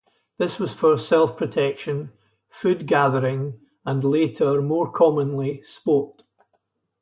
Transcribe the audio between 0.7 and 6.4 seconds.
for self-protection, food gathering, and later more commonly, sport.